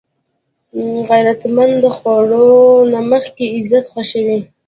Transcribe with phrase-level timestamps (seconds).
[1.09, 2.51] غیرتمند د خوړو
[2.91, 4.39] نه مخکې عزت خوښوي